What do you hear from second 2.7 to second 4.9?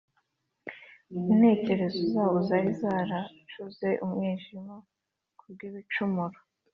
zaracuze umwijima